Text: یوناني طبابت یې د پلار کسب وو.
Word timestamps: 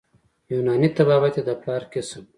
یوناني 0.53 0.89
طبابت 0.97 1.33
یې 1.37 1.43
د 1.47 1.51
پلار 1.61 1.83
کسب 1.93 2.21
وو. 2.23 2.29